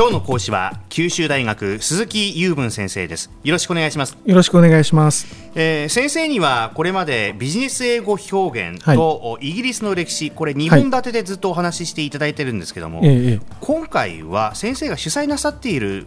[0.00, 3.30] 今日の講師は九州大学鈴木雄文先生です。
[3.44, 4.16] よろしくお願いします。
[4.24, 16.06] よろしくお願いします、えー、先生にはこれまでビジネス英語表現とイギリスの歴史、これ2本立てでずっとお話ししていただいてるんですけども、はい、今回は先生が主催なさっている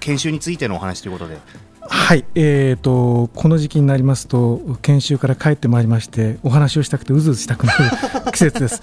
[0.00, 1.36] 研修についてのお話ということで
[1.88, 7.84] はい、えーと、この時期になりますと研修から帰ってまいりましてお話をしたくてうずうずしたくなる
[8.32, 8.82] 季節です。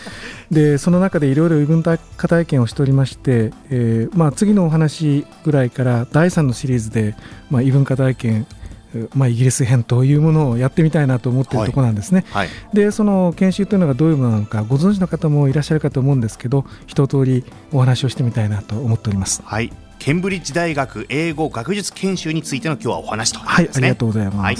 [0.51, 7.15] でその中でいろいろ異文化体験をしておりまして、えーまあ、次のお話ぐらいから第3のシリーズで、
[7.49, 8.47] まあ、異文化体験
[9.13, 19.41] まあ、イギリス編というものをやってみたいなと思っているところなんですね、はいはい、でその研修というのがどういうものなのかご存知の方もいらっしゃるかと思うんですけど一通りお話をしてみたいなと思っております。
[19.45, 24.57] はいケンブリッジ大学英語学術研修についての今日はお話と、ね、はいありがとうございます、はい、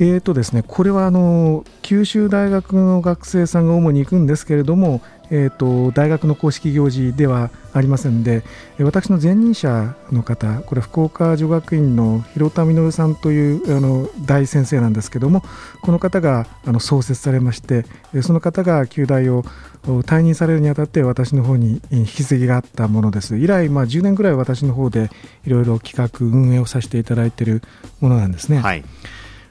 [0.00, 8.44] えーとですね、これはあの九州大学の学生さんが主に行くんですけれども、えーと、大学の公式行事ではありませんで
[8.78, 15.42] 私の前任者の方これ福岡女学院の広田稔さんというあの大先生なんですけども
[15.82, 17.84] この方があの創設されまして
[18.22, 19.44] その方が旧大を
[19.84, 25.10] 退任されるにあたって私の方に引き継ぎがあったものです以来、まあ、10年ぐらい私の方で
[25.46, 27.62] いろいろ企画運営をさせていただいている
[28.00, 28.58] ものなんですね。
[28.58, 28.84] はい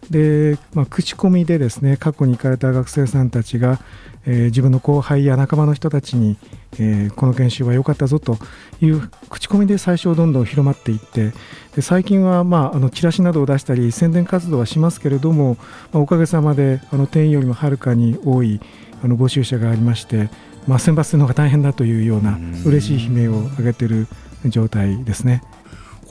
[0.09, 3.79] で、まあ、口コミでですね過去に行かれた学生さんたちが、
[4.25, 6.37] えー、自分の後輩や仲間の人たちに、
[6.73, 8.37] えー、この研修は良かったぞと
[8.81, 11.31] いう口コミで最初どんどん広まっていって
[11.75, 15.57] で最近は、まあ、あのチラシなどを出したり宣伝活動はしますけれども、
[15.91, 18.59] まあ、おかげさまであの定員よりもはるかに多い
[19.03, 20.29] あの募集者がありまして、
[20.67, 24.07] まあ、選抜するのが大変だというような嬉しい悲鳴を上げている
[24.45, 25.41] 状態ですね。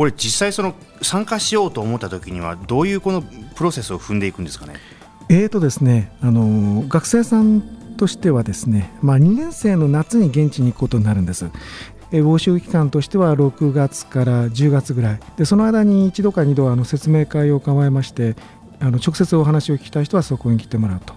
[0.03, 4.75] これ実際その参加しようと思った時にはどういうこのプロセスを踏んでいくんですかね？
[5.28, 7.62] えーとですね、あの学生さん
[7.97, 11.47] としてはですね、まあ、2年生の夏に現地に行くことになるんです。
[12.11, 18.34] 募集期間としては6月から10月ぐらいでその間に1度か2度あの説明会を構えまして
[18.80, 21.14] あの直接お話を聞きたい人はそこに来てもらうと。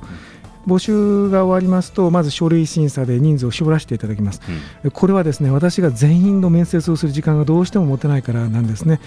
[0.67, 4.41] 募集が終わりますとまず書類審査で人数を絞らせていただきます、
[4.83, 8.99] うん、これはですね私が全員の面接をする時間がどうしても持てないからなんですね。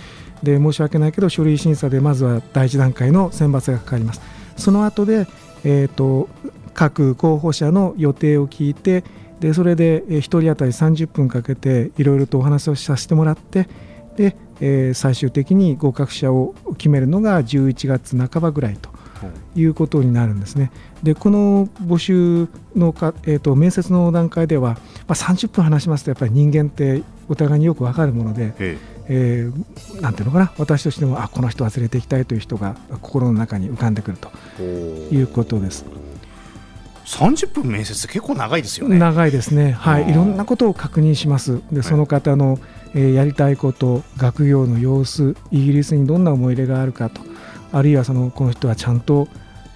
[0.43, 4.21] で申し訳ないけど書類審査でまずは第一段階の選抜がかかります。
[4.57, 5.27] その後で、
[5.65, 6.29] えーと、
[6.75, 9.05] 各候補者の予定を聞いて
[9.41, 13.69] でそれで1人当たり30分かけていろいろとお話をさせてもらって
[14.17, 18.91] で、えー、最終的に合格者を決めるのが11月半ばぐらいと
[19.57, 20.71] いうことになるんですね。
[21.03, 24.79] でこの募集のか、えーと、面接の段階では、ま
[25.11, 28.79] あ、30分話しますとやっぱり人間ってお互いによく分かるもので、え
[29.09, 35.85] えー、なんていうのかな私としてもあこの人は連れていきたいという人が心の中に浮かんでくるということです。
[37.09, 38.99] 30分面接結構長いですよね。
[38.99, 39.73] 長いですね。
[39.73, 41.63] はい、いろんなことを確認します。
[41.73, 42.59] で、その方の、
[42.95, 47.23] えー、やりたいこと、学業の様子、イギリスにどんな思い入れがあるかと、
[47.73, 49.29] あるいはそのこの人はちゃんと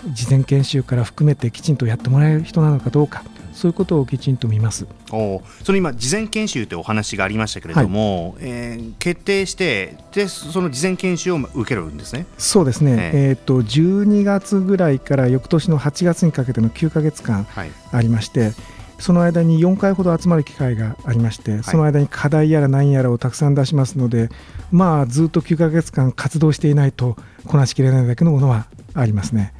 [0.07, 3.23] 事前研修から含めてきちんとやってもらえる人なのかどうか
[3.53, 4.87] そういうことをきちんと見ます。
[5.11, 12.27] おその今、事前研修というお話がありましたけれども、はい、えー、決定してで、その事前研修を受けるんですね。
[12.39, 17.47] そうですね、えー、えーと12月ぐらいから翌年の8月にかけての9か月間
[17.93, 18.55] ありまして、はい
[19.03, 24.29] その間に4回ほど集まる機会がありまして、はい、その間に課題やら何やらをたくさん出しますので、
[24.71, 27.17] まあ、ずっと9か月間活動していないと
[27.49, 29.55] こなしきれないだけのものはありますね。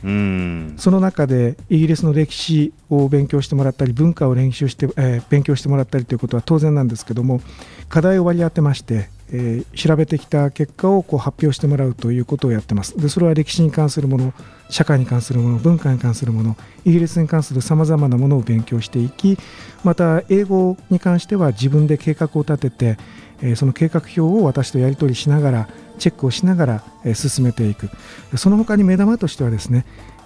[0.79, 7.41] その中でイギリスの歴史を勉強してもらったり文化を練習して、えー、勉強してもらったりということは当然なんですけども
[7.89, 12.97] 課題を割り当てましてえー、調べてきた結果をこう発表してもらうということをやってます。
[12.99, 14.35] でそれは歴史に関するもの
[14.69, 19.39] 社会に関するもの文化に関するものイギリスに関するさまざまなものを勉強していき
[19.85, 22.99] また英語に関しては自分で計画を立てて、
[23.41, 27.91] えー、その計画表を私とやり取りしながらチェックをしながら、えー、進めていく。
[28.37, 29.85] その他に目玉としてはですね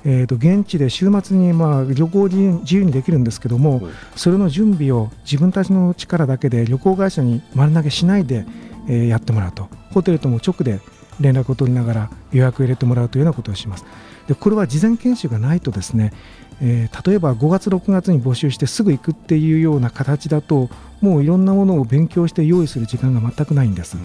[0.08, 3.82] えー、と現地で週末にまあ旅行自由にできるんですけども、
[4.14, 8.46] それの準備を自分たちの力だけで旅行会社に丸投げしないで、
[8.88, 9.68] えー、やってもらうと。
[9.90, 10.80] ホテルとも直で
[11.20, 13.84] 連絡を取りながら予約を入れてもらうというようなことをします。
[14.28, 16.12] でこれは事前研修がないとですね、
[16.60, 20.68] えー、例えば5月6月に募集してすぐ行くっていうような形だと
[21.00, 24.04] もういろんなものを勉強して用意する時間が全くないんです、うん、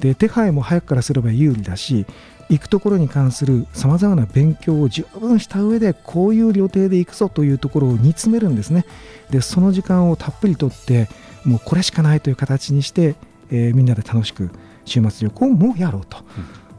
[0.00, 2.04] で手配も早くからすれば有利だし
[2.50, 8.84] 行くところに関するさまざまな勉強を十分した上でこういう予定で行くぞというところを煮詰めるんですね。
[9.30, 11.08] でその時間をたっぷりとって
[11.44, 13.14] もうこれしかないという形にして
[13.50, 14.50] えー、みんなで楽しく
[14.84, 16.24] 週末旅行もやろうと、うん、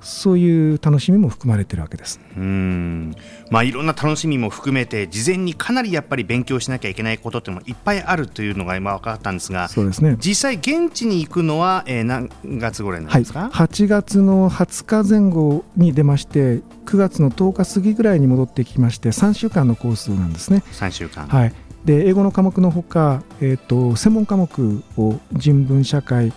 [0.01, 2.19] そういう楽しみも含まれてるわけです。
[2.37, 3.15] うん。
[3.49, 20.63] まあ、いろんな楽しみも含めて事前にかなりやっぱり勉強しなきゃいけないことってもいっぱいあるというのが今分かったんですがそうです、ね、実際現地に行くのは、えー、何月頃なんですか、はい、8月の20日前後に出まして9月の10日過ぎぐらいに戻ってきまして3週間のコースなんですね。
[20.73, 21.27] 3週間。
[21.27, 21.53] はい。
[21.83, 26.33] で英語の科目のほか、えーと、専門科目を人文社会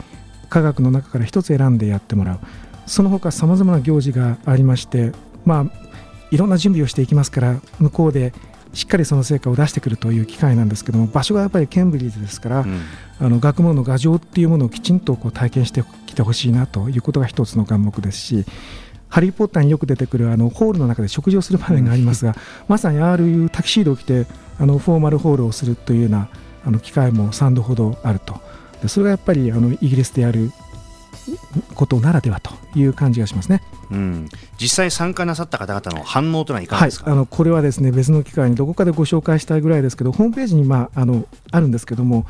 [0.49, 2.39] 科学の中から1つ選んでやってもらう。
[2.89, 5.13] その他さまざまな行事がありまして
[5.45, 5.89] まあ
[6.31, 8.33] いろんな準備をしていきますから向こうで
[8.75, 12.81] しっかりその成果を出してくるという機会なんですけども場所がやっぱりケンブリッジですから、うん、
[13.19, 18.45] あの学問の牙城っていうものをきちんとこう体験してきてほしいなということが一つの眼目ですし
[19.09, 22.37] ハリー・ポッターによく出てくるあのホールの中で食事をする場面がありますが、うん、
[22.69, 24.27] まさにああいうタキシードを着て
[24.59, 26.29] あのフォーマルホールをするというような
[26.65, 28.35] あの機会も3度ほどあると。
[28.35, 30.53] でそれがやっぱりあのイギリスでやる
[31.75, 34.29] ことならではという感じがしますね、うん、
[34.59, 42.27] 実際参加なさった方々の反応というのはいかがですか、はい、あのこれはですね別の機会にどこかでご紹介したいぐらいですけどホームページに、まあ、あのあるんですけども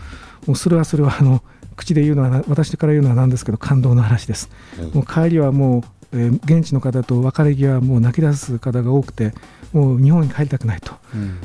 [0.46, 1.42] もうそれはそれはあの
[1.76, 4.50] 口で言うのは私から言うのはなんですけど感動の話です、
[4.80, 4.82] う。
[4.86, 5.82] ん、もう帰りはもう
[6.12, 9.32] えー、現地の方と別れ際もう泣き出す方が多くて
[9.72, 10.94] もう日本に帰りたくないと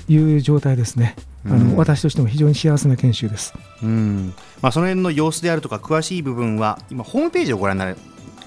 [0.08, 1.16] いう状態ですね、
[1.46, 4.34] うん、あの私としても非常に幸せな研修です、うん。
[4.62, 7.96] まあ、その辺の様子であるとか詳しい部分は今ホームページをご覧になれ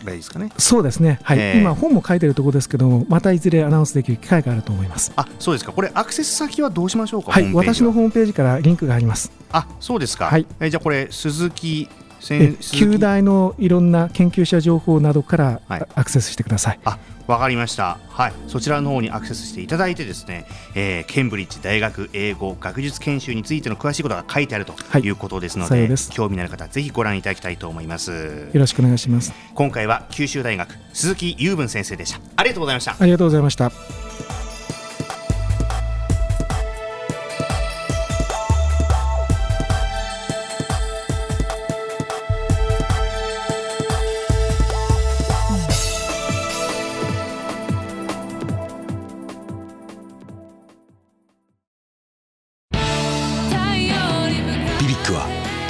[0.05, 0.51] ばいいですかね。
[0.57, 5.13] そうですね、はい、えー、今本も書いてるところですけどもまたいずれアナウンスできる機会があると思います。
[5.17, 5.73] あそうですか。
[5.73, 7.53] これアクセス先はどうしましょうかはい。
[7.53, 9.31] 私のホームページからリンクがあります。
[9.53, 11.89] あそうですか、はい、えじゃあこれ鈴木
[12.21, 16.81] 旧大のいろんな研究者情報などからアクセスしてください。
[16.85, 20.47] はい、あわかりました、はい、そちらの方にアクセスしていただいてですね、
[20.77, 25.11] えー、ケンブリッジ大学英語学術研修についての詳しいことが書いてあるとい。
[25.11, 28.49] うことですのではい、興味のある方ぜひご覧いただきたいと思います。
[28.53, 29.33] よろしくお願いします。
[29.55, 32.21] 今回は九州大学鈴木雄文先生でした。
[32.37, 32.97] ありがとうございました。
[32.99, 34.06] ありがとうございました